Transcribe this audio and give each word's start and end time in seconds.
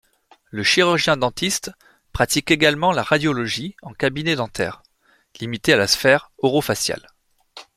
Le 0.49 0.63
chirurgien-dentiste 0.63 1.69
pratique 2.11 2.49
également 2.49 2.91
la 2.91 3.03
radiologie 3.03 3.75
en 3.83 3.93
cabinet 3.93 4.35
dentaire, 4.35 4.81
limitée 5.39 5.73
à 5.73 5.77
la 5.77 5.85
sphère 5.85 6.31
orofaciale. 6.39 7.07